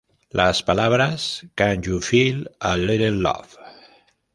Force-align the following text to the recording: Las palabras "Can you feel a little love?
Las 0.31 0.63
palabras 0.63 1.45
"Can 1.53 1.83
you 1.83 2.01
feel 2.01 2.49
a 2.59 2.75
little 2.75 3.13
love? 3.21 3.55